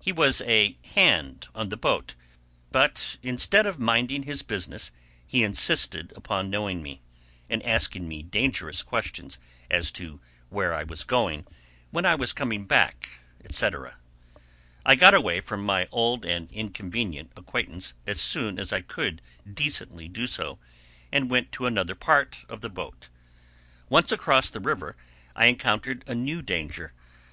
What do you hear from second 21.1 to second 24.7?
and went to another part of the boat. Once across the